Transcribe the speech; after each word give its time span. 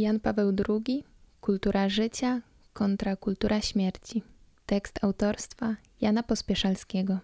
Jan 0.00 0.20
Paweł 0.20 0.52
II 0.68 1.04
Kultura 1.40 1.88
życia 1.88 2.40
kontra 2.72 3.16
kultura 3.16 3.60
śmierci. 3.60 4.22
Tekst 4.66 5.04
autorstwa 5.04 5.76
Jana 6.00 6.22
Pospieszalskiego. 6.22 7.18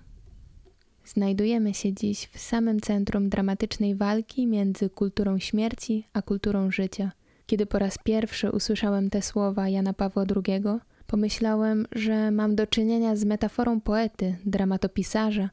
Znajdujemy 1.04 1.74
się 1.74 1.92
dziś 1.92 2.26
w 2.26 2.38
samym 2.38 2.80
centrum 2.80 3.28
dramatycznej 3.28 3.94
walki 3.94 4.46
między 4.46 4.90
kulturą 4.90 5.38
śmierci 5.38 6.06
a 6.12 6.22
kulturą 6.22 6.70
życia. 6.70 7.12
Kiedy 7.46 7.66
po 7.66 7.78
raz 7.78 7.98
pierwszy 8.04 8.50
usłyszałem 8.50 9.10
te 9.10 9.22
słowa 9.22 9.68
Jana 9.68 9.92
Pawła 9.92 10.24
II, 10.36 10.62
pomyślałem, 11.06 11.86
że 11.92 12.30
mam 12.30 12.54
do 12.54 12.66
czynienia 12.66 13.16
z 13.16 13.24
metaforą 13.24 13.80
poety, 13.80 14.36
dramatopisarza, 14.46 15.50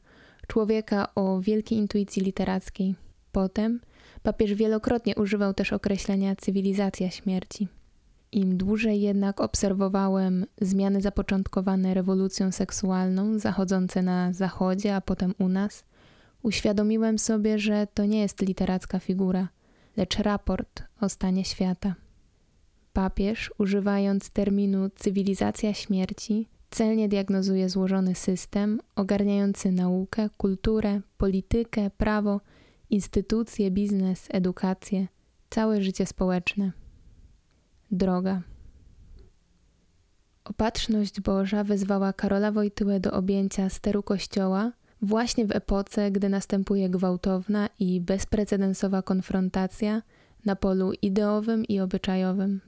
człowieka 0.48 1.16
o 1.16 1.40
wielkiej 1.40 1.78
intuicji 1.78 2.24
literackiej. 2.24 2.96
Potem 3.32 3.80
papież 4.24 4.54
wielokrotnie 4.54 5.16
używał 5.16 5.54
też 5.54 5.74
określenia 5.74 6.36
cywilizacja 6.36 7.10
śmierci. 7.10 7.68
Im 8.32 8.58
dłużej 8.58 9.02
jednak 9.02 9.42
obserwowałem 9.42 10.46
zmiany 10.62 11.02
zapoczątkowane 11.02 11.94
rewolucją 11.94 12.52
seksualną, 12.52 13.40
zachodzące 13.40 14.02
na 14.02 14.34
Zachodzie, 14.34 14.96
a 14.96 15.02
potem 15.02 15.34
u 15.40 15.48
nas, 15.48 15.84
uświadomiłem 16.42 17.20
sobie, 17.20 17.60
że 17.60 17.88
to 17.94 18.06
nie 18.06 18.20
jest 18.22 18.42
literacka 18.42 19.00
figura, 19.00 19.48
lecz 19.98 20.18
raport 20.20 20.84
o 21.02 21.10
stanie 21.10 21.46
świata. 21.46 21.96
Papież, 22.94 23.52
używając 23.58 24.30
terminu 24.30 24.90
cywilizacja 24.96 25.74
śmierci, 25.74 26.48
celnie 26.72 27.10
diagnozuje 27.10 27.70
złożony 27.70 28.16
system 28.16 28.80
ogarniający 28.96 29.72
naukę, 29.72 30.30
kulturę, 30.38 31.02
politykę, 31.18 31.90
prawo, 31.98 32.42
instytucje, 32.94 33.72
biznes, 33.72 34.28
edukację, 34.32 35.08
całe 35.50 35.82
życie 35.82 36.06
społeczne 36.06 36.72
droga. 37.92 38.42
Opatrzność 40.44 41.22
Boża 41.22 41.64
wezwała 41.64 42.14
Karola 42.14 42.52
Wojtyłę 42.52 43.00
do 43.00 43.12
objęcia 43.12 43.70
steru 43.70 44.04
kościoła 44.04 44.72
właśnie 45.02 45.46
w 45.46 45.52
epoce, 45.52 46.12
gdy 46.12 46.30
następuje 46.30 46.90
gwałtowna 46.90 47.70
i 47.80 48.02
bezprecedensowa 48.02 49.02
konfrontacja 49.02 50.02
na 50.46 50.56
polu 50.56 50.94
ideowym 51.02 51.66
i 51.66 51.80
obyczajowym. 51.80 52.62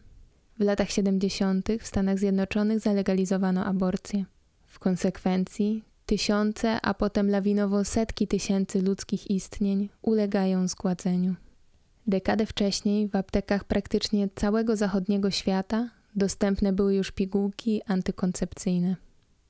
W 0.59 0.63
latach 0.63 0.91
70. 0.91 1.67
w 1.80 1.88
Stanach 1.88 2.19
Zjednoczonych 2.19 2.80
zalegalizowano 2.80 3.66
aborcję. 3.66 4.25
W 4.66 4.80
konsekwencji 4.80 5.83
tysiące, 6.06 6.81
a 6.81 6.94
potem 6.94 7.30
lawinowo 7.30 7.84
setki 7.84 8.28
tysięcy 8.28 8.81
ludzkich 8.81 9.31
istnień 9.31 9.89
ulegają 10.02 10.67
zgładzeniu. 10.67 11.36
Dekadę 12.08 12.45
wcześniej 12.45 13.08
w 13.08 13.16
aptekach 13.16 13.64
praktycznie 13.64 14.30
całego 14.36 14.75
zachodniego 14.75 15.31
świata 15.31 15.89
dostępne 16.16 16.73
były 16.73 16.95
już 16.95 17.12
pigułki 17.12 17.81
antykoncepcyjne. 17.86 18.95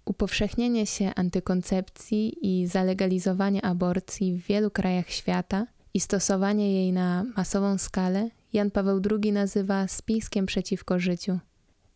Upowszechnienie 0.06 0.86
się 0.86 1.12
antykoncepcji 1.16 2.38
i 2.42 2.68
zalegalizowanie 2.68 3.66
aborcji 3.66 4.34
w 4.34 4.48
wielu 4.48 4.72
krajach 4.72 5.10
świata 5.10 5.68
i 5.94 6.00
stosowanie 6.00 6.74
jej 6.74 6.94
na 6.94 7.26
masową 7.38 7.78
skalę 7.78 8.30
Jan 8.54 8.72
Paweł 8.72 9.02
II 9.12 9.32
nazywa 9.32 9.88
spiskiem 9.88 10.46
przeciwko 10.46 11.00
życiu. 11.00 11.40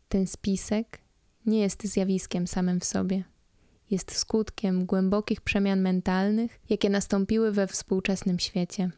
Ten 0.09 0.27
spisek 0.27 0.99
nie 1.45 1.59
jest 1.59 1.83
zjawiskiem 1.83 2.47
samym 2.47 2.79
w 2.79 2.85
sobie. 2.85 3.23
Jest 3.91 4.15
skutkiem 4.15 4.85
głębokich 4.85 5.41
przemian 5.41 5.81
mentalnych, 5.81 6.59
jakie 6.69 6.89
nastąpiły 6.89 7.51
we 7.51 7.67
współczesnym 7.67 8.39
świecie. 8.39 8.89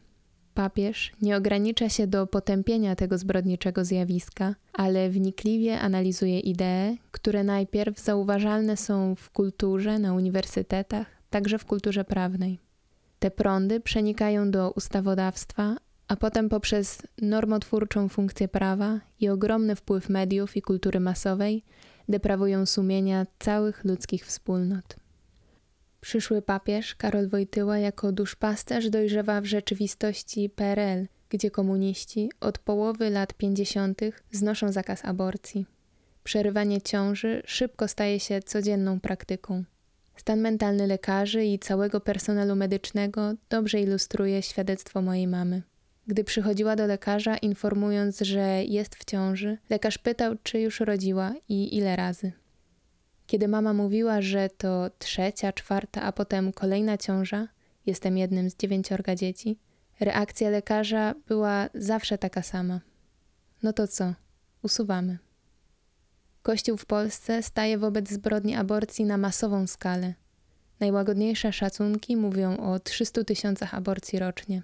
Papież 0.54 1.12
nie 1.22 1.36
ogranicza 1.36 1.88
się 1.88 2.06
do 2.06 2.26
potępienia 2.26 2.96
tego 2.96 3.18
zbrodniczego 3.18 3.84
zjawiska, 3.84 4.54
ale 4.72 5.10
wnikliwie 5.10 5.80
analizuje 5.80 6.40
idee, 6.40 6.98
które 7.10 7.44
najpierw 7.44 7.98
zauważalne 7.98 8.76
są 8.76 9.14
w 9.14 9.30
kulturze, 9.30 9.98
na 9.98 10.14
uniwersytetach, 10.14 11.06
także 11.30 11.58
w 11.58 11.64
kulturze 11.64 12.04
prawnej. 12.04 12.58
Te 13.18 13.30
prądy 13.30 13.80
przenikają 13.80 14.50
do 14.50 14.70
ustawodawstwa, 14.70 15.76
a 16.08 16.16
potem 16.16 16.48
poprzez 16.48 17.02
normotwórczą 17.22 18.08
funkcję 18.08 18.48
prawa 18.48 19.00
i 19.20 19.28
ogromny 19.28 19.76
wpływ 19.76 20.08
mediów 20.08 20.56
i 20.56 20.62
kultury 20.62 21.00
masowej 21.00 21.64
deprawują 22.08 22.66
sumienia 22.66 23.26
całych 23.38 23.84
ludzkich 23.84 24.26
wspólnot. 24.26 24.96
Przyszły 26.00 26.42
papież 26.42 26.94
Karol 26.94 27.28
Wojtyła 27.28 27.78
jako 27.78 28.12
duszpasterz 28.12 28.90
dojrzewa 28.90 29.40
w 29.40 29.44
rzeczywistości 29.44 30.50
PRL, 30.50 31.06
gdzie 31.28 31.50
komuniści 31.50 32.30
od 32.40 32.58
połowy 32.58 33.10
lat 33.10 33.34
50. 33.34 34.00
znoszą 34.30 34.72
zakaz 34.72 35.04
aborcji. 35.04 35.66
Przerywanie 36.24 36.80
ciąży 36.80 37.42
szybko 37.46 37.88
staje 37.88 38.20
się 38.20 38.40
codzienną 38.40 39.00
praktyką. 39.00 39.64
Stan 40.16 40.40
mentalny 40.40 40.86
lekarzy 40.86 41.44
i 41.44 41.58
całego 41.58 42.00
personelu 42.00 42.56
medycznego 42.56 43.34
dobrze 43.48 43.80
ilustruje 43.80 44.42
świadectwo 44.42 45.02
mojej 45.02 45.28
mamy. 45.28 45.62
Gdy 46.06 46.24
przychodziła 46.24 46.76
do 46.76 46.86
lekarza, 46.86 47.36
informując, 47.36 48.20
że 48.20 48.64
jest 48.64 48.96
w 48.96 49.04
ciąży, 49.04 49.58
lekarz 49.70 49.98
pytał, 49.98 50.34
czy 50.42 50.60
już 50.60 50.80
rodziła 50.80 51.34
i 51.48 51.76
ile 51.76 51.96
razy. 51.96 52.32
Kiedy 53.26 53.48
mama 53.48 53.72
mówiła, 53.72 54.22
że 54.22 54.48
to 54.48 54.90
trzecia, 54.98 55.52
czwarta, 55.52 56.02
a 56.02 56.12
potem 56.12 56.52
kolejna 56.52 56.98
ciąża, 56.98 57.48
jestem 57.86 58.18
jednym 58.18 58.50
z 58.50 58.56
dziewięciorga 58.56 59.14
dzieci, 59.14 59.58
reakcja 60.00 60.50
lekarza 60.50 61.14
była 61.26 61.68
zawsze 61.74 62.18
taka 62.18 62.42
sama. 62.42 62.80
No 63.62 63.72
to 63.72 63.88
co? 63.88 64.14
Usuwamy. 64.62 65.18
Kościół 66.42 66.76
w 66.76 66.86
Polsce 66.86 67.42
staje 67.42 67.78
wobec 67.78 68.10
zbrodni 68.10 68.54
aborcji 68.54 69.04
na 69.04 69.18
masową 69.18 69.66
skalę. 69.66 70.14
Najłagodniejsze 70.80 71.52
szacunki 71.52 72.16
mówią 72.16 72.56
o 72.56 72.78
300 72.78 73.24
tysiącach 73.24 73.74
aborcji 73.74 74.18
rocznie. 74.18 74.62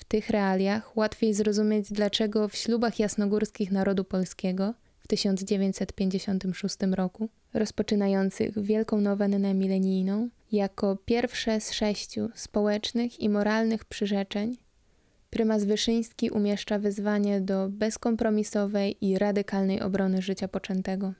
W 0.00 0.04
tych 0.04 0.30
realiach 0.30 0.96
łatwiej 0.96 1.34
zrozumieć, 1.34 1.92
dlaczego 1.92 2.48
w 2.48 2.56
ślubach 2.56 2.98
jasnogórskich 2.98 3.70
narodu 3.70 4.04
polskiego 4.04 4.74
1956 5.08 6.76
roku, 6.92 7.28
rozpoczynających 7.54 8.62
wielką 8.62 9.00
nowennę 9.00 9.54
milenijną, 9.54 10.28
jako 10.52 10.96
pierwsze 11.04 11.60
z 11.60 11.72
sześciu 11.72 12.30
społecznych 12.34 13.20
i 13.20 13.28
moralnych 13.28 13.84
przyrzeczeń, 13.84 14.56
prymas 15.30 15.64
Wyszyński 15.64 16.30
umieszcza 16.30 16.78
wyzwanie 16.78 17.40
do 17.40 17.68
bezkompromisowej 17.68 18.96
i 19.00 19.18
radykalnej 19.18 19.80
obrony 19.80 20.22
życia 20.22 20.48
poczętego. 20.48 21.12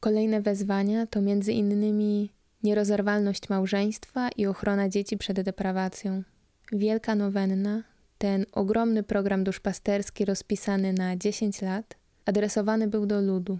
Kolejne 0.00 0.40
wezwania 0.40 1.06
to 1.06 1.20
między 1.20 1.52
innymi 1.52 2.32
nierozerwalność 2.62 3.48
małżeństwa 3.48 4.28
i 4.36 4.46
ochrona 4.46 4.88
dzieci 4.88 5.18
przed 5.18 5.40
deprawacją. 5.40 6.22
Wielka 6.72 7.14
nowenna, 7.14 7.82
ten 8.22 8.46
ogromny 8.52 9.02
program 9.02 9.44
duszpasterski 9.44 10.24
rozpisany 10.24 10.92
na 10.92 11.16
10 11.16 11.62
lat, 11.62 11.94
adresowany 12.24 12.88
był 12.88 13.06
do 13.06 13.20
ludu. 13.20 13.58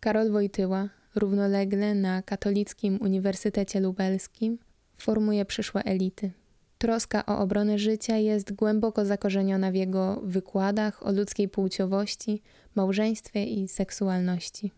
Karol 0.00 0.30
Wojtyła, 0.30 0.88
równolegle 1.14 1.94
na 1.94 2.22
Katolickim 2.22 2.98
Uniwersytecie 3.02 3.80
Lubelskim, 3.80 4.58
formuje 4.98 5.44
przyszłe 5.44 5.82
elity. 5.84 6.30
Troska 6.78 7.26
o 7.26 7.38
obronę 7.38 7.78
życia 7.78 8.16
jest 8.16 8.52
głęboko 8.52 9.04
zakorzeniona 9.04 9.70
w 9.70 9.74
jego 9.74 10.20
wykładach 10.24 11.06
o 11.06 11.12
ludzkiej 11.12 11.48
płciowości, 11.48 12.42
małżeństwie 12.74 13.44
i 13.44 13.68
seksualności. 13.68 14.72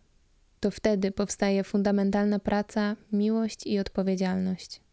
To 0.59 0.71
wtedy 0.71 1.11
powstaje 1.11 1.63
fundamentalna 1.63 2.39
praca 2.39 2.95
miłość 3.11 3.67
i 3.67 3.79
odpowiedzialność. 3.79 4.86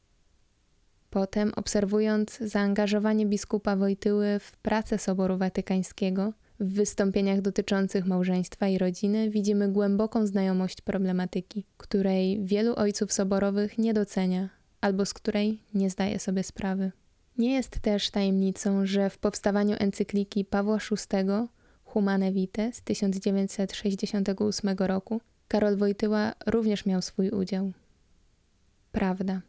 Potem, 1.14 1.52
obserwując 1.56 2.38
zaangażowanie 2.38 3.26
biskupa 3.26 3.76
Wojtyły 3.76 4.38
w 4.38 4.56
pracę 4.56 4.98
Soboru 4.98 5.38
Watykańskiego, 5.38 6.32
w 6.60 6.72
wystąpieniach 6.72 7.40
dotyczących 7.40 8.06
małżeństwa 8.06 8.68
i 8.68 8.78
rodziny 8.78 9.30
widzimy 9.30 9.68
głęboką 9.68 10.26
znajomość 10.26 10.80
problematyki, 10.80 11.64
której 11.76 12.44
wielu 12.44 12.74
ojców 12.76 13.12
soborowych 13.12 13.78
nie 13.78 13.94
docenia 13.94 14.48
albo 14.80 15.06
z 15.06 15.14
której 15.14 15.60
nie 15.74 15.90
zdaje 15.90 16.18
sobie 16.18 16.42
sprawy. 16.42 16.92
Nie 17.38 17.54
jest 17.54 17.80
też 17.80 18.10
tajemnicą, 18.10 18.86
że 18.86 19.10
w 19.10 19.18
powstawaniu 19.18 19.76
encykliki 19.80 20.44
Pawła 20.44 20.78
VI 20.78 21.16
Humane 21.84 22.32
Vitae 22.32 22.72
z 22.72 22.82
1968 22.82 24.76
roku 24.78 25.20
Karol 25.48 25.76
Wojtyła 25.76 26.32
również 26.46 26.86
miał 26.86 27.02
swój 27.02 27.30
udział. 27.30 27.72
Prawda. 28.92 29.40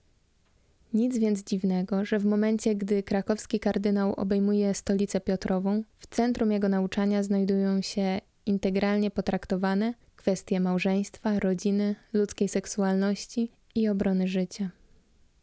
Nic 0.96 1.18
więc 1.18 1.44
dziwnego, 1.44 2.06
że 2.06 2.20
w 2.20 2.26
momencie, 2.26 2.76
gdy 2.76 3.04
krakowski 3.04 3.60
kardynał 3.60 4.14
obejmuje 4.14 4.74
stolicę 4.74 5.22
Piotrową, 5.22 5.84
w 6.00 6.08
centrum 6.08 6.52
jego 6.52 6.70
nauczania 6.70 7.24
znajdują 7.24 7.82
się 7.82 8.22
integralnie 8.46 9.12
potraktowane 9.12 9.94
kwestie 10.16 10.60
małżeństwa, 10.60 11.40
rodziny, 11.40 11.96
ludzkiej 12.14 12.48
seksualności 12.48 13.52
i 13.76 13.88
obrony 13.88 14.28
życia. 14.28 14.70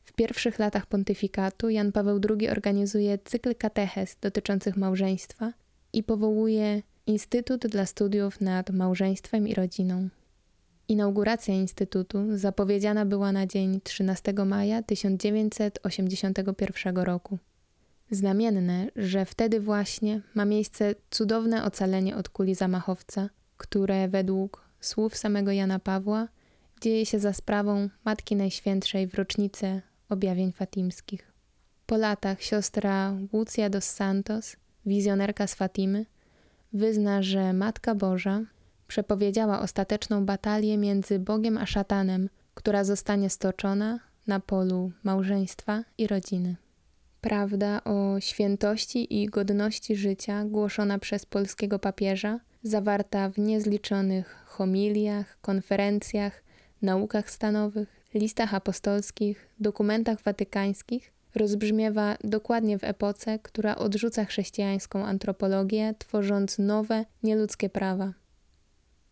W 0.04 0.12
pierwszych 0.12 0.58
latach 0.58 0.86
pontyfikatu 0.86 1.70
Jan 1.70 1.92
Paweł 1.92 2.20
II 2.30 2.48
organizuje 2.48 3.18
cykl 3.24 3.54
katechez 3.54 4.16
dotyczących 4.20 4.76
małżeństwa 4.76 5.52
i 5.92 6.02
powołuje 6.02 6.82
Instytut 7.06 7.66
dla 7.66 7.86
Studiów 7.86 8.40
nad 8.40 8.70
Małżeństwem 8.70 9.48
i 9.48 9.54
Rodziną. 9.54 10.08
Inauguracja 10.88 11.54
Instytutu 11.54 12.36
zapowiedziana 12.36 13.04
była 13.04 13.32
na 13.32 13.46
dzień 13.46 13.80
13 13.80 14.32
maja 14.32 14.82
1981 14.82 16.98
roku. 16.98 17.38
Znamienne, 18.10 18.86
że 18.96 19.24
wtedy 19.24 19.60
właśnie 19.60 20.20
ma 20.34 20.44
miejsce 20.44 20.94
cudowne 21.10 21.64
ocalenie 21.64 22.16
od 22.16 22.28
kuli 22.28 22.54
zamachowca, 22.54 23.28
które 23.56 24.08
według 24.08 24.64
słów 24.80 25.16
samego 25.16 25.52
Jana 25.52 25.78
Pawła 25.78 26.28
dzieje 26.80 27.06
się 27.06 27.18
za 27.18 27.32
sprawą 27.32 27.88
Matki 28.04 28.36
Najświętszej 28.36 29.06
w 29.06 29.14
rocznicę 29.14 29.82
objawień 30.08 30.52
fatimskich. 30.52 31.32
Po 31.86 31.96
latach 31.96 32.42
siostra 32.42 33.16
Łucja 33.32 33.70
dos 33.70 33.84
Santos, 33.84 34.56
wizjonerka 34.86 35.46
z 35.46 35.54
Fatimy, 35.54 36.06
wyzna, 36.72 37.22
że 37.22 37.52
Matka 37.52 37.94
Boża 37.94 38.42
przepowiedziała 38.92 39.60
ostateczną 39.60 40.26
batalię 40.26 40.78
między 40.78 41.18
Bogiem 41.18 41.58
a 41.58 41.66
szatanem, 41.66 42.28
która 42.54 42.84
zostanie 42.84 43.30
stoczona 43.30 44.00
na 44.26 44.40
polu 44.40 44.92
małżeństwa 45.04 45.84
i 45.98 46.06
rodziny. 46.06 46.56
Prawda 47.20 47.84
o 47.84 48.20
świętości 48.20 49.22
i 49.22 49.26
godności 49.26 49.96
życia 49.96 50.44
głoszona 50.44 50.98
przez 50.98 51.26
polskiego 51.26 51.78
papieża, 51.78 52.40
zawarta 52.62 53.30
w 53.30 53.38
niezliczonych 53.38 54.44
homiliach, 54.46 55.38
konferencjach, 55.40 56.42
naukach 56.82 57.30
stanowych, 57.30 57.88
listach 58.14 58.54
apostolskich, 58.54 59.48
dokumentach 59.60 60.22
watykańskich, 60.22 61.12
rozbrzmiewa 61.34 62.16
dokładnie 62.24 62.78
w 62.78 62.84
epoce, 62.84 63.38
która 63.38 63.76
odrzuca 63.76 64.24
chrześcijańską 64.24 65.04
antropologię, 65.04 65.94
tworząc 65.98 66.58
nowe, 66.58 67.04
nieludzkie 67.22 67.68
prawa. 67.68 68.21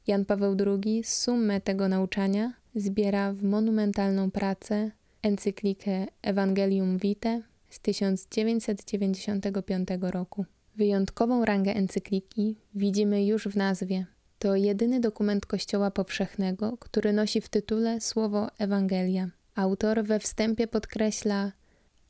Jan 0.07 0.25
Paweł 0.25 0.57
II 0.67 1.05
sumę 1.05 1.61
tego 1.61 1.89
nauczania 1.89 2.53
zbiera 2.75 3.33
w 3.33 3.43
monumentalną 3.43 4.31
pracę, 4.31 4.91
encyklikę 5.23 6.07
Evangelium 6.23 6.99
Vitae 6.99 7.43
z 7.71 7.81
1995 7.81 9.89
roku. 10.01 10.45
Wyjątkową 10.77 11.45
rangę 11.45 11.75
encykliki 11.75 12.57
widzimy 12.75 13.27
już 13.27 13.49
w 13.49 13.57
nazwie. 13.57 14.07
To 14.39 14.57
jedyny 14.57 15.01
dokument 15.01 15.47
Kościoła 15.47 15.91
Powszechnego, 15.91 16.77
który 16.79 17.13
nosi 17.13 17.41
w 17.41 17.49
tytule 17.49 18.01
słowo 18.01 18.49
Ewangelia. 18.59 19.31
Autor 19.55 20.05
we 20.05 20.19
wstępie 20.19 20.67
podkreśla 20.67 21.53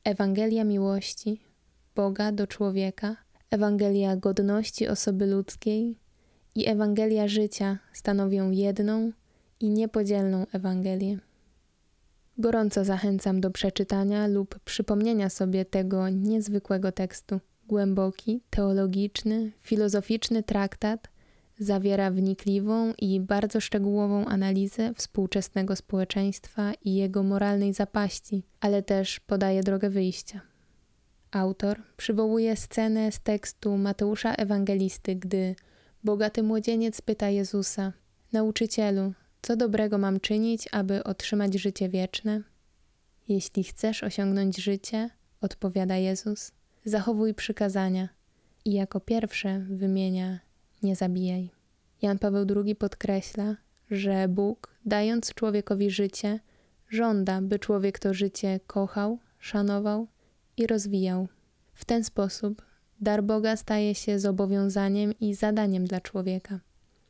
Ewangelia 0.03 0.63
miłości 0.63 1.41
Boga 1.95 2.31
do 2.31 2.47
człowieka, 2.47 3.15
Ewangelia 3.49 4.15
godności 4.15 4.87
osoby 4.87 5.25
ludzkiej 5.25 6.00
i 6.55 6.67
Ewangelia 6.67 7.27
życia 7.27 7.77
stanowią 7.93 8.51
jedną 8.51 9.11
i 9.59 9.69
niepodzielną 9.69 10.45
Ewangelię. 10.53 11.17
Gorąco 12.37 12.85
zachęcam 12.85 13.41
do 13.41 13.51
przeczytania 13.51 14.27
lub 14.27 14.59
przypomnienia 14.59 15.29
sobie 15.29 15.65
tego 15.65 16.09
niezwykłego 16.09 16.91
tekstu. 16.91 17.39
Głęboki, 17.67 18.41
teologiczny, 18.49 19.51
filozoficzny 19.61 20.43
traktat 20.43 21.07
zawiera 21.59 22.11
wnikliwą 22.11 22.93
i 22.97 23.19
bardzo 23.19 23.61
szczegółową 23.61 24.25
analizę 24.25 24.93
współczesnego 24.93 25.75
społeczeństwa 25.75 26.73
i 26.85 26.95
jego 26.95 27.23
moralnej 27.23 27.73
zapaści, 27.73 28.43
ale 28.59 28.83
też 28.83 29.19
podaje 29.19 29.63
drogę 29.63 29.89
wyjścia. 29.89 30.41
Autor 31.31 31.81
przywołuje 31.97 32.55
scenę 32.55 33.11
z 33.11 33.19
tekstu 33.19 33.77
Mateusza 33.77 34.33
Ewangelisty, 34.33 35.15
gdy 35.15 35.55
bogaty 36.03 36.43
młodzieniec 36.43 37.01
pyta 37.01 37.29
Jezusa: 37.29 37.93
Nauczycielu, 38.33 39.13
co 39.41 39.55
dobrego 39.55 39.97
mam 39.97 40.19
czynić, 40.19 40.69
aby 40.71 41.03
otrzymać 41.03 41.53
życie 41.53 41.89
wieczne? 41.89 42.41
Jeśli 43.27 43.63
chcesz 43.63 44.03
osiągnąć 44.03 44.57
życie, 44.57 45.09
odpowiada 45.41 45.95
Jezus, 45.95 46.51
zachowuj 46.85 47.33
przykazania. 47.33 48.09
I 48.65 48.73
jako 48.73 48.99
pierwsze 48.99 49.59
wymienia: 49.59 50.39
nie 50.83 50.95
zabijaj. 50.95 51.49
Jan 52.01 52.19
Paweł 52.19 52.45
II 52.55 52.75
podkreśla, 52.75 53.55
że 53.91 54.27
Bóg, 54.27 54.75
dając 54.85 55.33
człowiekowi 55.33 55.91
życie, 55.91 56.39
żąda, 56.89 57.41
by 57.41 57.59
człowiek 57.59 57.99
to 57.99 58.13
życie 58.13 58.59
kochał, 58.67 59.19
szanował 59.39 60.07
i 60.57 60.67
rozwijał. 60.67 61.27
W 61.73 61.85
ten 61.85 62.03
sposób 62.03 62.61
dar 63.01 63.23
Boga 63.23 63.55
staje 63.55 63.95
się 63.95 64.19
zobowiązaniem 64.19 65.13
i 65.19 65.35
zadaniem 65.35 65.85
dla 65.85 66.01
człowieka. 66.01 66.59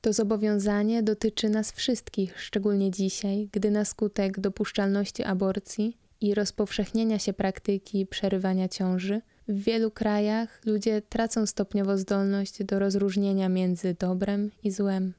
To 0.02 0.14
zobowiązanie 0.14 1.04
dotyczy 1.04 1.50
nas 1.50 1.72
wszystkich, 1.72 2.42
szczególnie 2.42 2.92
dzisiaj, 2.92 3.50
gdy 3.52 3.72
na 3.72 3.86
skutek 3.86 4.40
dopuszczalności 4.40 5.24
aborcji 5.24 5.98
i 6.22 6.34
rozpowszechnienia 6.34 7.20
się 7.20 7.34
praktyki 7.34 8.06
przerywania 8.06 8.70
ciąży, 8.70 9.22
w 9.48 9.64
wielu 9.64 9.92
krajach 9.92 10.62
ludzie 10.66 11.02
tracą 11.02 11.46
stopniowo 11.46 11.98
zdolność 11.98 12.64
do 12.64 12.80
rozróżnienia 12.80 13.50
między 13.50 13.96
dobrem 14.00 14.52
i 14.64 14.72
złem. 14.72 15.14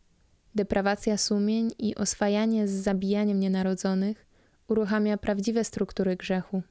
Deprawacja 0.55 1.17
sumień 1.17 1.71
i 1.79 1.95
oswajanie 1.95 2.69
z 2.69 2.71
zabijaniem 2.71 3.41
nienarodzonych 3.41 4.27
uruchamia 4.69 5.17
prawdziwe 5.17 5.65
struktury 5.65 6.17
grzechu. 6.17 6.63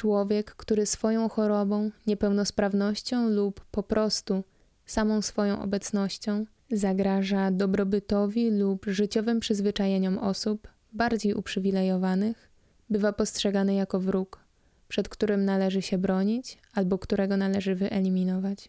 Człowiek, 0.00 0.54
który 0.54 0.86
swoją 0.86 1.28
chorobą, 1.28 1.90
niepełnosprawnością 2.06 3.28
lub 3.28 3.64
po 3.70 3.82
prostu 3.82 4.44
samą 4.86 5.22
swoją 5.22 5.62
obecnością 5.62 6.44
zagraża 6.70 7.50
dobrobytowi 7.50 8.50
lub 8.50 8.86
życiowym 8.86 9.40
przyzwyczajeniom 9.40 10.18
osób 10.18 10.68
bardziej 10.92 11.34
uprzywilejowanych, 11.34 12.50
bywa 12.90 13.12
postrzegany 13.12 13.74
jako 13.74 14.00
wróg, 14.00 14.40
przed 14.88 15.08
którym 15.08 15.44
należy 15.44 15.82
się 15.82 15.98
bronić 15.98 16.58
albo 16.74 16.98
którego 16.98 17.36
należy 17.36 17.74
wyeliminować. 17.74 18.68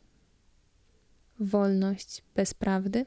Wolność 1.40 2.24
bez 2.36 2.54
prawdy. 2.54 3.06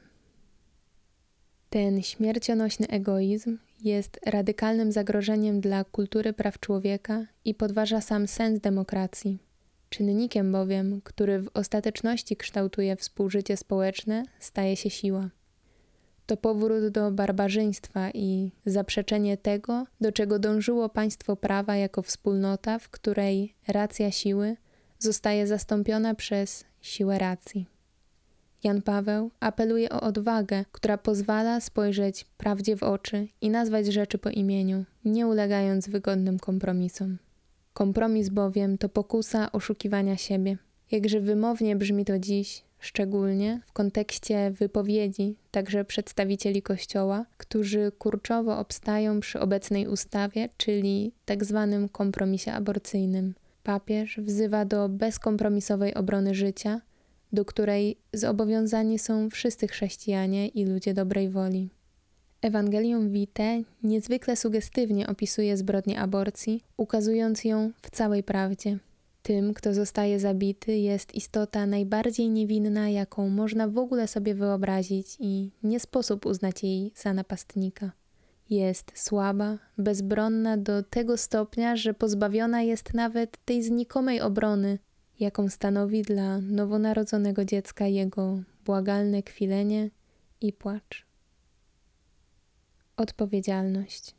Ten 1.69 2.01
śmiercionośny 2.01 2.87
egoizm 2.87 3.57
jest 3.85 4.19
radykalnym 4.25 4.91
zagrożeniem 4.91 5.61
dla 5.61 5.83
kultury 5.83 6.33
praw 6.33 6.59
człowieka 6.59 7.25
i 7.45 7.53
podważa 7.53 8.01
sam 8.01 8.27
sens 8.27 8.59
demokracji. 8.59 9.39
Czynnikiem 9.89 10.51
bowiem, 10.51 11.01
który 11.03 11.41
w 11.41 11.49
ostateczności 11.53 12.37
kształtuje 12.37 12.95
współżycie 12.95 13.57
społeczne, 13.57 14.23
staje 14.39 14.75
się 14.75 14.89
siła. 14.89 15.29
To 16.25 16.37
powrót 16.37 16.87
do 16.87 17.11
barbarzyństwa 17.11 18.11
i 18.13 18.51
zaprzeczenie 18.65 19.37
tego, 19.37 19.85
do 20.01 20.11
czego 20.11 20.39
dążyło 20.39 20.89
państwo 20.89 21.35
prawa 21.35 21.75
jako 21.75 22.01
wspólnota, 22.01 22.79
w 22.79 22.89
której 22.89 23.53
racja 23.67 24.11
siły 24.11 24.57
zostaje 24.99 25.47
zastąpiona 25.47 26.15
przez 26.15 26.65
siłę 26.81 27.19
racji. 27.19 27.74
Jan 28.65 28.81
Paweł 28.81 29.31
apeluje 29.39 29.89
o 29.89 30.01
odwagę, 30.01 30.65
która 30.71 30.97
pozwala 30.97 31.61
spojrzeć 31.61 32.25
prawdzie 32.37 32.75
w 32.75 32.83
oczy 32.83 33.27
i 33.41 33.49
nazwać 33.49 33.85
rzeczy 33.85 34.17
po 34.17 34.29
imieniu, 34.29 34.85
nie 35.05 35.27
ulegając 35.27 35.89
wygodnym 35.89 36.39
kompromisom. 36.39 37.17
Kompromis 37.73 38.29
bowiem 38.29 38.77
to 38.77 38.89
pokusa 38.89 39.51
oszukiwania 39.51 40.17
siebie. 40.17 40.57
Jakże 40.91 41.19
wymownie 41.19 41.75
brzmi 41.75 42.05
to 42.05 42.19
dziś, 42.19 42.63
szczególnie 42.79 43.61
w 43.65 43.73
kontekście 43.73 44.51
wypowiedzi 44.51 45.35
także 45.51 45.85
przedstawicieli 45.85 46.61
Kościoła, 46.61 47.25
którzy 47.37 47.91
kurczowo 47.99 48.57
obstają 48.57 49.19
przy 49.19 49.39
obecnej 49.39 49.87
ustawie, 49.87 50.49
czyli 50.57 51.11
tzw. 51.25 51.67
Tak 51.81 51.91
kompromisie 51.91 52.53
aborcyjnym. 52.53 53.33
Papież 53.63 54.19
wzywa 54.19 54.65
do 54.65 54.89
bezkompromisowej 54.89 55.93
obrony 55.93 56.35
życia, 56.35 56.81
do 57.35 57.45
której 57.45 57.97
zobowiązani 58.13 58.99
są 58.99 59.29
wszyscy 59.29 59.67
chrześcijanie 59.67 60.47
i 60.47 60.65
ludzie 60.65 60.93
dobrej 60.93 61.29
woli. 61.29 61.69
Ewangelium 62.41 63.11
Vitae 63.11 63.63
niezwykle 63.83 64.35
sugestywnie 64.35 65.07
opisuje 65.07 65.57
zbrodnię 65.57 65.99
aborcji, 65.99 66.63
ukazując 66.77 67.43
ją 67.43 67.71
w 67.81 67.89
całej 67.91 68.23
prawdzie. 68.23 68.77
Tym, 69.23 69.53
kto 69.53 69.73
zostaje 69.73 70.19
zabity, 70.19 70.77
jest 70.77 71.15
istota 71.15 71.65
najbardziej 71.65 72.29
niewinna, 72.29 72.89
jaką 72.89 73.29
można 73.29 73.67
w 73.67 73.77
ogóle 73.77 74.07
sobie 74.07 74.35
wyobrazić, 74.35 75.17
i 75.19 75.51
nie 75.63 75.79
sposób 75.79 76.25
uznać 76.25 76.63
jej 76.63 76.91
za 76.95 77.13
napastnika. 77.13 77.91
Jest 78.49 78.91
słaba, 78.95 79.57
bezbronna 79.77 80.57
do 80.57 80.83
tego 80.83 81.17
stopnia, 81.17 81.75
że 81.75 81.93
pozbawiona 81.93 82.61
jest 82.61 82.93
nawet 82.93 83.37
tej 83.45 83.63
znikomej 83.63 84.21
obrony, 84.21 84.79
jaką 85.19 85.49
stanowi 85.49 86.01
dla 86.01 86.39
nowonarodzonego 86.39 87.45
dziecka 87.45 87.87
jego 87.87 88.39
błagalne 88.65 89.23
kwilenie 89.23 89.89
i 90.41 90.53
płacz. 90.53 91.05
Odpowiedzialność. 92.97 94.15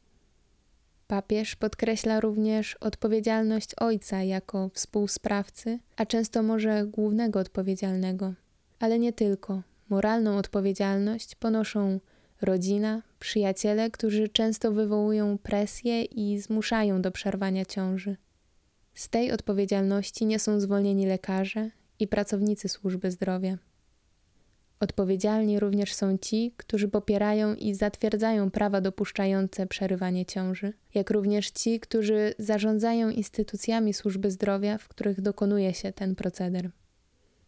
Papież 1.07 1.57
podkreśla 1.57 2.21
również 2.21 2.75
odpowiedzialność 2.75 3.75
ojca 3.75 4.23
jako 4.23 4.71
współsprawcy, 4.75 5.79
a 5.97 6.07
często 6.07 6.43
może 6.43 6.87
głównego 6.87 7.41
odpowiedzialnego. 7.41 8.35
Ale 8.79 8.99
nie 8.99 9.13
tylko. 9.13 9.63
moralną 9.89 10.39
odpowiedzialność 10.39 11.35
ponoszą 11.35 12.01
rodzina, 12.41 13.03
przyjaciele, 13.19 13.91
którzy 13.91 14.29
często 14.29 14.73
wywołują 14.73 15.39
presję 15.39 16.03
i 16.05 16.39
zmuszają 16.39 17.03
do 17.03 17.11
przerwania 17.11 17.65
ciąży. 17.65 18.17
Z 18.97 19.09
tej 19.09 19.33
odpowiedzialności 19.33 20.27
nie 20.27 20.39
są 20.39 20.61
zwolnieni 20.61 21.07
lekarze 21.07 21.71
i 21.99 22.09
pracownicy 22.09 22.69
służby 22.69 23.11
zdrowia. 23.11 23.59
Odpowiedzialni 24.81 25.61
również 25.61 25.95
są 25.95 26.19
ci, 26.19 26.55
którzy 26.57 26.89
popierają 26.89 27.55
i 27.55 27.75
zatwierdzają 27.75 28.51
prawa 28.51 28.81
dopuszczające 28.81 29.67
przerywanie 29.67 30.27
ciąży, 30.27 30.73
jak 30.95 31.11
również 31.11 31.51
ci, 31.51 31.81
którzy 31.81 32.35
zarządzają 32.39 33.11
instytucjami 33.11 33.95
służby 33.95 34.31
zdrowia, 34.31 34.79
w 34.79 34.89
których 34.89 35.21
dokonuje 35.21 35.75
się 35.75 35.93
ten 35.93 36.15
proceder. 36.15 36.71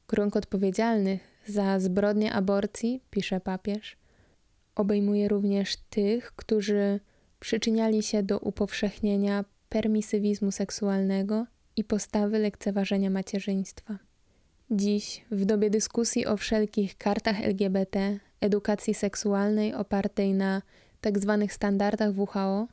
Krąg 0.06 0.36
odpowiedzialnych 0.36 1.20
za 1.46 1.80
zbrodnie 1.80 2.32
aborcji, 2.32 3.02
pisze 3.10 3.40
papież, 3.40 3.96
obejmuje 4.74 5.28
również 5.28 5.76
tych, 5.76 6.32
którzy 6.32 7.00
przyczyniali 7.40 8.02
się 8.02 8.22
do 8.22 8.38
upowszechnienia 8.38 9.44
permisywizmu 9.68 10.52
seksualnego 10.52 11.46
i 11.76 11.84
postawy 11.84 12.38
lekceważenia 12.38 13.10
macierzyństwa. 13.10 13.98
Dziś, 14.70 15.24
w 15.30 15.44
dobie 15.44 15.70
dyskusji 15.70 16.26
o 16.26 16.36
wszelkich 16.36 16.96
kartach 16.96 17.40
LGBT, 17.40 18.18
edukacji 18.40 18.94
seksualnej 18.94 19.74
opartej 19.74 20.34
na 20.34 20.62
tzw. 21.02 21.38
Tak 21.40 21.52
standardach 21.52 22.10
WHO, 22.16 22.66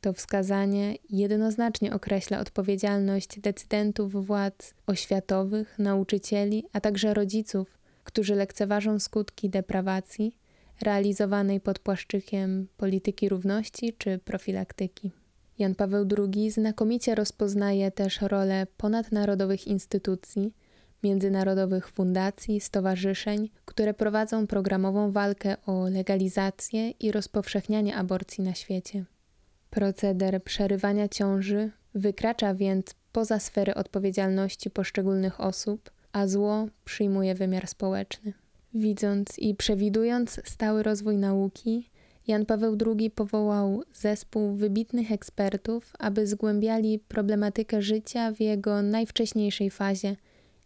to 0.00 0.12
wskazanie 0.12 0.96
jednoznacznie 1.10 1.94
określa 1.94 2.38
odpowiedzialność 2.38 3.40
decydentów 3.40 4.26
władz 4.26 4.74
oświatowych, 4.86 5.78
nauczycieli, 5.78 6.64
a 6.72 6.80
także 6.80 7.14
rodziców, 7.14 7.78
którzy 8.04 8.34
lekceważą 8.34 8.98
skutki 8.98 9.50
deprawacji 9.50 10.36
realizowanej 10.80 11.60
pod 11.60 11.78
płaszczykiem 11.78 12.66
polityki 12.76 13.28
równości 13.28 13.94
czy 13.98 14.18
profilaktyki. 14.18 15.10
Jan 15.58 15.74
Paweł 15.74 16.06
II 16.18 16.50
znakomicie 16.50 17.14
rozpoznaje 17.14 17.90
też 17.90 18.20
rolę 18.20 18.66
ponadnarodowych 18.76 19.66
instytucji, 19.66 20.52
międzynarodowych 21.02 21.88
fundacji, 21.88 22.60
stowarzyszeń, 22.60 23.50
które 23.64 23.94
prowadzą 23.94 24.46
programową 24.46 25.12
walkę 25.12 25.56
o 25.66 25.88
legalizację 25.88 26.90
i 26.90 27.12
rozpowszechnianie 27.12 27.96
aborcji 27.96 28.44
na 28.44 28.54
świecie. 28.54 29.04
Proceder 29.70 30.44
przerywania 30.44 31.08
ciąży 31.08 31.70
wykracza 31.94 32.54
więc 32.54 32.94
poza 33.12 33.38
sfery 33.38 33.74
odpowiedzialności 33.74 34.70
poszczególnych 34.70 35.40
osób, 35.40 35.90
a 36.12 36.26
zło 36.26 36.66
przyjmuje 36.84 37.34
wymiar 37.34 37.66
społeczny. 37.66 38.32
Widząc 38.74 39.38
i 39.38 39.54
przewidując 39.54 40.40
stały 40.44 40.82
rozwój 40.82 41.16
nauki, 41.16 41.90
Jan 42.26 42.46
Paweł 42.46 42.76
II 42.86 43.10
powołał 43.10 43.82
zespół 43.92 44.54
wybitnych 44.54 45.12
ekspertów, 45.12 45.92
aby 45.98 46.26
zgłębiali 46.26 46.98
problematykę 46.98 47.82
życia 47.82 48.32
w 48.32 48.40
jego 48.40 48.82
najwcześniejszej 48.82 49.70
fazie, 49.70 50.16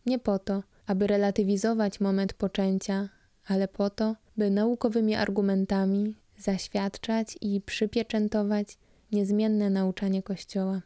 nie 0.06 0.18
po 0.18 0.38
to, 0.38 0.62
aby 0.86 1.06
relatywizować 1.06 2.00
moment 2.00 2.32
poczęcia, 2.32 3.08
ale 3.46 3.68
po 3.68 3.90
to, 3.90 4.16
by 4.36 4.50
naukowymi 4.50 5.14
argumentami 5.14 6.14
zaświadczać 6.38 7.38
i 7.40 7.60
przypieczętować 7.60 8.78
niezmienne 9.12 9.70
nauczanie 9.70 10.22
Kościoła. 10.22 10.82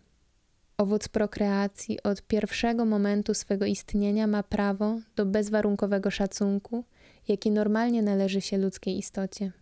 Owoc 0.76 1.08
prokreacji 1.08 2.02
od 2.02 2.22
pierwszego 2.22 2.84
momentu 2.84 3.34
swego 3.34 3.66
istnienia 3.66 4.26
ma 4.26 4.42
prawo 4.42 5.00
do 5.16 5.26
bezwarunkowego 5.26 6.10
szacunku, 6.10 6.84
jaki 7.28 7.50
normalnie 7.50 8.02
należy 8.02 8.40
się 8.40 8.58
ludzkiej 8.58 8.98
istocie. 8.98 9.52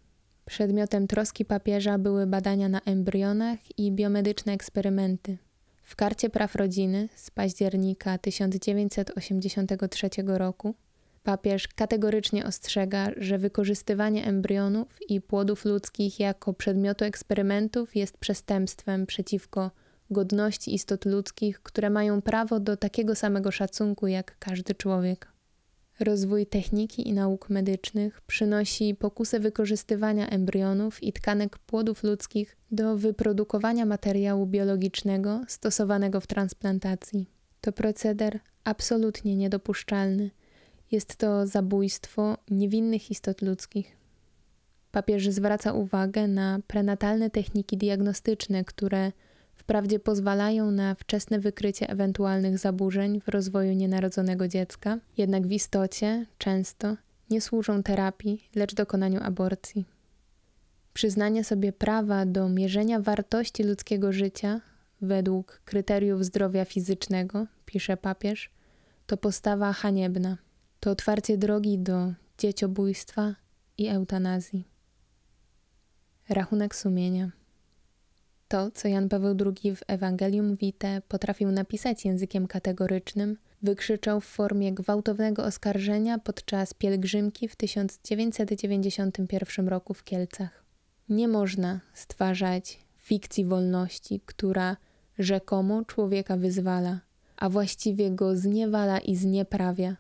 Przedmiotem 0.49 1.07
troski 1.07 1.45
papieża 1.45 1.99
były 1.99 2.27
badania 2.27 2.69
na 2.69 2.81
embrionach 2.81 3.79
i 3.79 3.93
biomedyczne 3.93 4.53
eksperymenty. 4.53 5.39
W 5.83 5.97
karcie 5.97 6.31
praw 6.31 6.55
rodziny 6.55 7.09
z 7.15 7.31
października 7.31 8.19
1983 8.19 10.09
roku 10.27 10.75
papież 11.23 11.69
kategorycznie 11.69 12.47
ostrzega, 12.47 13.11
że 13.17 13.39
wykorzystywanie 13.39 14.27
embrionów 14.27 14.99
i 15.09 15.21
płodów 15.21 15.65
ludzkich 15.65 16.21
jako 16.21 16.53
przedmiotu 16.53 17.05
eksperymentów 17.05 17.97
jest 17.97 18.19
przestępstwem 18.19 19.07
przeciwko 19.07 19.71
godności 20.11 20.75
istot 20.75 21.05
ludzkich, 21.05 21.63
które 21.63 21.91
mają 21.91 22.23
prawo 22.23 22.61
do 22.61 22.77
takiego 22.77 23.15
samego 23.15 23.51
szacunku 23.51 24.07
jak 24.07 24.39
każdy 24.39 24.75
człowiek. 24.75 25.38
Rozwój 26.01 26.47
techniki 26.47 27.09
i 27.09 27.13
nauk 27.13 27.51
medycznych 27.51 28.21
przynosi 28.21 28.95
pokusę 28.95 29.41
wykorzystywania 29.41 30.29
embrionów 30.29 31.03
i 31.03 31.13
tkanek 31.13 31.59
płodów 31.59 32.03
ludzkich 32.03 32.57
do 32.71 32.97
wyprodukowania 32.97 33.87
materiału 33.87 34.47
biologicznego 34.47 35.41
stosowanego 35.49 36.21
w 36.21 36.27
transplantacji. 36.27 37.27
To 37.61 37.73
proceder 37.73 38.41
absolutnie 38.65 39.37
niedopuszczalny. 39.37 40.31
Jest 40.91 41.17
to 41.17 41.47
zabójstwo 41.47 42.39
niewinnych 42.51 43.11
istot 43.11 43.43
ludzkich. 43.43 43.97
Papież 44.93 45.29
zwraca 45.31 45.73
uwagę 45.73 46.29
na 46.29 46.61
prenatalne 46.67 47.31
techniki 47.31 47.77
diagnostyczne, 47.77 48.65
które 48.65 49.13
wprawdzie 49.69 49.99
pozwalają 49.99 50.71
na 50.71 50.95
wczesne 50.95 51.39
wykrycie 51.39 51.89
ewentualnych 51.89 52.59
zaburzeń 52.59 53.21
w 53.21 53.29
rozwoju 53.29 53.73
nienarodzonego 53.73 54.49
dziecka, 54.49 54.99
jednak 55.17 55.47
w 55.47 55.53
istocie 55.53 56.27
często 56.39 56.97
nie 57.31 57.41
służą 57.41 57.83
terapii, 57.83 58.49
lecz 58.55 58.75
dokonaniu 58.75 59.21
aborcji. 59.23 59.85
Przyznanie 60.95 61.45
sobie 61.45 61.73
prawa 61.73 62.27
do 62.27 62.49
mierzenia 62.49 63.01
wartości 63.01 63.63
ludzkiego 63.63 64.13
życia 64.13 64.61
według 65.01 65.61
kryteriów 65.65 66.25
zdrowia 66.25 66.65
fizycznego, 66.65 67.47
pisze 67.67 67.97
papież, 67.97 68.51
to 69.07 69.17
postawa 69.17 69.73
haniebna. 69.73 70.39
To 70.81 70.91
otwarcie 70.91 71.39
drogi 71.39 71.79
do 71.79 72.13
dzieciobójstwa 72.39 73.35
i 73.79 73.89
eutanazji. 73.89 74.65
Rachunek 76.29 76.75
sumienia. 76.75 77.38
To, 78.49 78.71
co 78.71 78.89
Jan 78.89 79.09
Paweł 79.09 79.37
II 79.47 79.77
w 79.77 79.83
Ewangelium 79.87 80.57
Vitae 80.57 81.03
potrafił 81.09 81.51
napisać 81.51 82.05
językiem 82.05 82.47
kategorycznym, 82.47 83.37
wykrzyczał 83.63 84.21
w 84.21 84.25
formie 84.25 84.73
gwałtownego 84.73 85.45
oskarżenia 85.45 86.19
podczas 86.19 86.75
pielgrzymki 86.75 87.49
w 87.49 87.57
1991 87.57 89.69
roku 89.69 89.95
w 89.95 90.05
Kielcach. 90.05 90.65
Nie 91.09 91.29
można 91.29 91.81
stwarzać 91.95 92.79
fikcji 92.97 93.45
wolności, 93.45 94.21
która 94.27 94.77
rzekomo 95.19 95.85
człowieka 95.85 96.37
wyzwala, 96.37 97.01
a 97.37 97.49
właściwie 97.49 98.11
go 98.11 98.37
zniewala 98.37 98.99
i 98.99 99.17
znieprawia. 99.17 99.97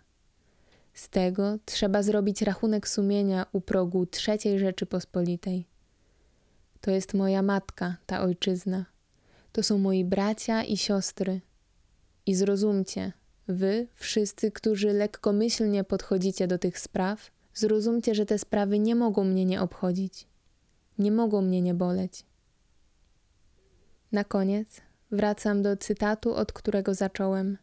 Z 0.95 1.09
tego 1.09 1.59
trzeba 1.64 2.02
zrobić 2.02 2.43
rachunek 2.43 2.88
sumienia 2.88 3.47
u 3.52 3.61
progu 3.61 4.07
trzeciej 4.07 4.59
Rzeczypospolitej. 4.59 5.67
To 6.80 6.90
jest 6.90 7.14
moja 7.14 7.42
matka, 7.42 7.97
ta 8.06 8.20
ojczyzna. 8.20 8.85
To 9.52 9.62
są 9.62 9.78
moi 9.78 10.04
bracia 10.04 10.62
i 10.62 10.76
siostry. 10.76 11.40
I 12.26 12.35
zrozumcie, 12.35 13.12
wy, 13.49 13.87
wszyscy, 13.94 14.50
którzy 14.50 14.92
lekkomyślnie 14.92 15.85
podchodzicie 15.85 16.47
do 16.47 16.58
tych 16.58 16.78
spraw, 16.78 17.30
zrozumcie, 17.54 18.14
że 18.14 18.26
te 18.26 18.38
sprawy 18.38 18.78
nie 18.78 18.94
mogą 18.94 19.25
mnie 19.25 19.44
nie 19.44 19.61
obchodzić, 19.62 20.26
nie 20.99 21.12
mogą 21.12 21.42
mnie 21.42 21.62
nie 21.62 21.75
boleć. 21.75 22.25
Na 24.12 24.25
koniec 24.25 24.80
wracam 25.11 25.62
do 25.62 25.76
cytatu, 25.76 26.35
od 26.35 26.52
którego 26.52 26.94
zacząłem. 26.94 27.58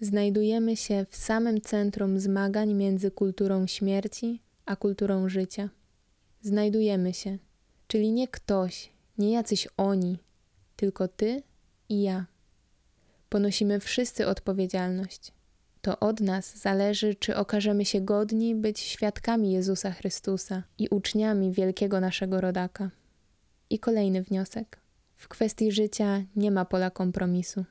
Znajdujemy 0.00 0.76
się 0.76 1.06
w 1.10 1.16
samym 1.16 1.60
centrum 1.60 2.20
zmagań 2.20 2.74
między 2.74 3.10
kulturą 3.10 3.66
śmierci 3.66 4.42
a 4.66 4.76
kulturą 4.76 5.28
życia. 5.28 5.68
Znajdujemy 6.40 7.14
się 7.14 7.38
Czyli 7.92 8.12
nie 8.12 8.28
ktoś, 8.28 8.92
nie 9.18 9.32
jacyś 9.32 9.68
oni, 9.76 10.18
tylko 10.76 11.08
ty 11.08 11.42
i 11.88 12.02
ja. 12.02 12.26
Ponosimy 13.28 13.80
wszyscy 13.80 14.26
odpowiedzialność. 14.26 15.32
To 15.82 16.00
od 16.00 16.20
nas 16.20 16.56
zależy, 16.56 17.14
czy 17.14 17.36
okażemy 17.36 17.84
się 17.84 18.00
godni 18.00 18.54
być 18.54 18.80
świadkami 18.80 19.52
Jezusa 19.52 19.90
Chrystusa 19.90 20.62
i 20.78 20.88
uczniami 20.88 21.52
wielkiego 21.52 22.00
naszego 22.00 22.40
rodaka. 22.40 22.90
I 23.70 23.78
kolejny 23.78 24.22
wniosek. 24.22 24.78
W 25.16 25.28
kwestii 25.28 25.72
życia 25.72 26.22
nie 26.36 26.50
ma 26.50 26.64
pola 26.64 26.90
kompromisu. 26.90 27.64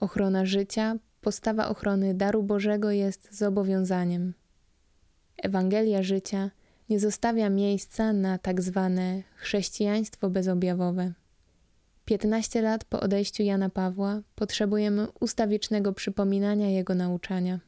Ochrona 0.00 0.44
życia, 0.44 0.96
postawa 1.20 1.68
ochrony 1.68 2.14
daru 2.14 2.42
Bożego 2.42 2.90
jest 2.90 3.34
zobowiązaniem. 3.34 4.34
Ewangelia 5.36 6.02
życia 6.02 6.50
nie 6.88 7.00
zostawia 7.00 7.50
miejsca 7.50 8.12
na 8.12 8.38
tak 8.38 8.62
zwane 8.62 9.22
chrześcijaństwo 9.36 10.30
bezobjawowe. 10.30 11.12
15 12.04 12.62
lat 12.62 12.84
po 12.84 13.00
odejściu 13.00 13.42
Jana 13.42 13.70
Pawła 13.70 14.22
potrzebujemy 14.34 15.06
ustawicznego 15.20 15.92
przypominania 15.92 16.70
jego 16.70 16.94
nauczania. 16.94 17.60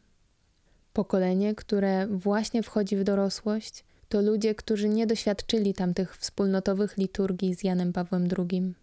Pokolenie, 0.93 1.55
które 1.55 2.07
właśnie 2.07 2.63
wchodzi 2.63 2.97
w 2.97 3.05
dorosłość, 3.05 3.85
to 4.09 4.23
ludzie, 4.23 4.55
którzy 4.55 4.89
nie 4.89 5.07
doświadczyli 5.07 5.75
tamtych 5.75 6.17
wspólnotowych 6.17 6.97
liturgii 6.97 7.55
z 7.55 7.65
Janem 7.65 7.93
Pawłem 7.93 8.29
II. 8.39 8.75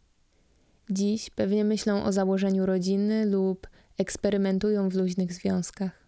Dziś 0.89 1.29
pewnie 1.29 1.63
myślą 1.63 2.03
o 2.03 2.11
założeniu 2.11 2.65
rodziny 2.65 3.25
lub 3.25 3.67
eksperymentują 3.97 4.89
w 4.89 4.95
luźnych 4.95 5.33
związkach. 5.33 6.02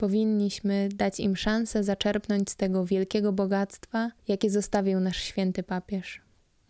Powinniśmy 0.00 0.88
dać 0.94 1.20
im 1.20 1.36
szansę 1.36 1.84
zaczerpnąć 1.84 2.50
z 2.50 2.56
tego 2.56 2.84
wielkiego 2.84 3.32
bogactwa, 3.32 4.10
jakie 4.28 4.50
zostawił 4.50 5.00
nasz 5.00 5.16
święty 5.16 5.62
papież. 5.62 6.20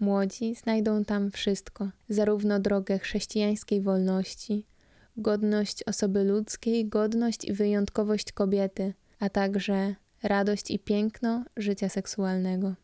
Młodzi 0.00 0.54
znajdą 0.54 1.04
tam 1.04 1.30
wszystko, 1.30 1.88
zarówno 2.08 2.60
drogę 2.60 2.98
chrześcijańskiej 2.98 3.80
wolności, 3.80 4.66
godność 5.16 5.82
osoby 5.82 6.24
ludzkiej, 6.24 6.88
godność 6.88 7.44
i 7.44 7.52
wyjątkowość 7.52 8.32
kobiety, 8.32 8.94
a 9.20 9.28
także 9.28 9.94
radość 10.22 10.70
i 10.70 10.78
piękno 10.78 11.44
życia 11.56 11.88
seksualnego. 11.88 12.74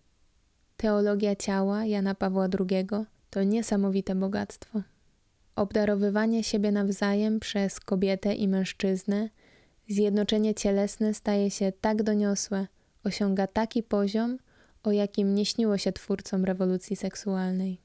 Teologia 0.77 1.37
ciała 1.37 1.85
Jana 1.85 2.15
Pawła 2.15 2.49
II 2.71 2.87
to 3.31 3.43
niesamowite 3.43 4.15
bogactwo. 4.15 4.83
Obdarowywanie 5.57 6.45
siebie 6.45 6.73
nawzajem 6.73 7.41
przez 7.41 7.81
kobietę 7.81 8.35
i 8.35 8.49
mężczyznę, 8.49 9.29
zjednoczenie 9.89 10.55
cielesne 10.55 11.15
staje 11.15 11.51
się 11.51 11.73
tak 11.81 12.03
doniosłe, 12.03 12.67
osiąga 13.05 13.47
taki 13.47 13.83
poziom, 13.83 14.39
o 14.83 14.93
jakim 14.93 15.35
nie 15.35 15.47
śniło 15.47 15.79
się 15.79 15.93
twórcom 15.93 16.45
rewolucji 16.45 16.97
seksualnej. 16.97 17.81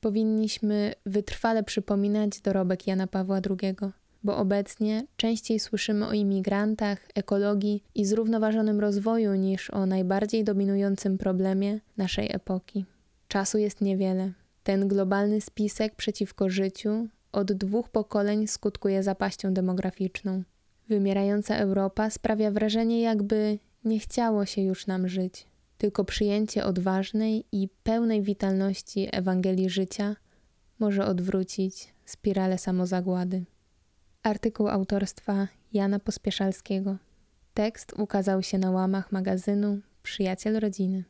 Powinniśmy 0.00 0.92
wytrwale 1.06 1.62
przypominać 1.62 2.40
dorobek 2.40 2.86
Jana 2.86 3.06
Pawła 3.06 3.40
II, 3.50 3.76
bo 4.24 4.36
obecnie 4.36 5.06
częściej 5.16 5.60
słyszymy 5.60 6.06
o 6.06 6.12
imigrantach, 6.12 6.98
ekologii 7.14 7.82
i 7.94 8.04
zrównoważonym 8.04 8.80
rozwoju 8.80 9.34
niż 9.34 9.70
o 9.70 9.86
najbardziej 9.86 10.44
dominującym 10.44 11.18
problemie 11.18 11.80
naszej 11.96 12.28
epoki. 12.32 12.84
Czasu 13.28 13.58
jest 13.58 13.80
niewiele. 13.80 14.32
Ten 14.62 14.88
globalny 14.88 15.40
spisek 15.40 15.94
przeciwko 15.94 16.48
życiu 16.48 17.08
od 17.32 17.52
dwóch 17.52 17.88
pokoleń 17.88 18.46
skutkuje 18.46 19.02
zapaścią 19.02 19.54
demograficzną. 19.54 20.42
Wymierająca 20.88 21.56
Europa 21.56 22.10
sprawia 22.10 22.50
wrażenie, 22.50 23.00
jakby 23.00 23.58
nie 23.84 23.98
chciało 23.98 24.46
się 24.46 24.62
już 24.62 24.86
nam 24.86 25.08
żyć. 25.08 25.46
Tylko 25.78 26.04
przyjęcie 26.04 26.64
odważnej 26.64 27.44
i 27.52 27.68
pełnej 27.82 28.22
witalności 28.22 29.08
Ewangelii 29.12 29.70
życia 29.70 30.16
może 30.78 31.06
odwrócić 31.06 31.94
spiralę 32.04 32.58
samozagłady. 32.58 33.44
Artykuł 34.22 34.68
autorstwa 34.68 35.48
Jana 35.72 35.98
Pospieszalskiego. 35.98 36.96
Tekst 37.54 37.92
ukazał 37.98 38.42
się 38.42 38.58
na 38.58 38.70
łamach 38.70 39.12
magazynu 39.12 39.80
Przyjaciel 40.02 40.60
Rodziny. 40.60 41.04